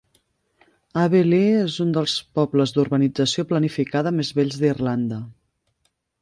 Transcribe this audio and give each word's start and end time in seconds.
Abbeyleix 1.01 1.59
és 1.67 1.75
un 1.85 1.91
dels 1.97 2.15
pobles 2.39 2.73
d'urbanització 2.77 3.45
planificada 3.53 4.15
més 4.21 4.33
vells 4.41 4.59
d'Irlanda. 4.65 5.21